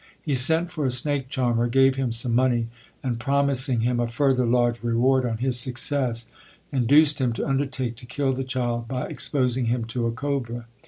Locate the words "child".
8.43-8.87